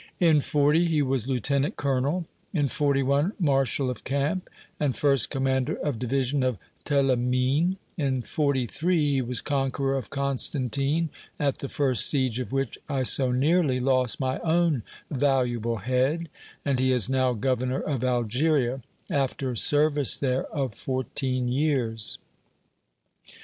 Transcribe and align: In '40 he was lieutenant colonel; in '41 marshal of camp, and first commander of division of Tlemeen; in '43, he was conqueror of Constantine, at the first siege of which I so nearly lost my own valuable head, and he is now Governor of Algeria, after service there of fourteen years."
In 0.19 0.41
'40 0.41 0.85
he 0.85 1.03
was 1.03 1.27
lieutenant 1.27 1.75
colonel; 1.75 2.25
in 2.55 2.69
'41 2.69 3.33
marshal 3.39 3.87
of 3.87 4.03
camp, 4.03 4.49
and 4.79 4.97
first 4.97 5.29
commander 5.29 5.75
of 5.75 5.99
division 5.99 6.41
of 6.41 6.57
Tlemeen; 6.85 7.77
in 7.97 8.23
'43, 8.23 9.11
he 9.11 9.21
was 9.21 9.41
conqueror 9.41 9.95
of 9.95 10.09
Constantine, 10.09 11.11
at 11.39 11.59
the 11.59 11.69
first 11.69 12.09
siege 12.09 12.39
of 12.39 12.51
which 12.51 12.79
I 12.89 13.03
so 13.03 13.31
nearly 13.31 13.79
lost 13.79 14.19
my 14.19 14.39
own 14.39 14.81
valuable 15.11 15.77
head, 15.77 16.29
and 16.65 16.79
he 16.79 16.91
is 16.91 17.07
now 17.07 17.33
Governor 17.33 17.81
of 17.81 18.03
Algeria, 18.03 18.81
after 19.07 19.55
service 19.55 20.17
there 20.17 20.45
of 20.45 20.73
fourteen 20.73 21.47
years." 21.47 22.17